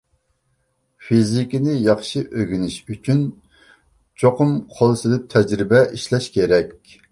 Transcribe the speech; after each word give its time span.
فىزىكىنى 1.09 1.75
ياخشى 1.87 2.23
ئۆگىنىش 2.23 2.79
ئۈچۈن، 2.95 3.21
چوقۇم 4.25 4.57
قول 4.81 4.99
سېلىپ 5.05 5.31
تەجرىبە 5.37 5.85
ئىشلەش 6.01 6.35
كېرەك. 6.39 6.99